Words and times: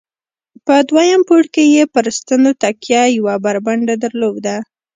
په 0.65 0.75
دوهم 0.89 1.21
پوړ 1.27 1.43
کې 1.53 1.63
یې 1.75 1.83
پر 1.93 2.05
ستنو 2.17 2.51
تکیه، 2.61 3.03
یوه 3.17 3.33
برنډه 3.65 3.95
درلوده. 4.03 4.55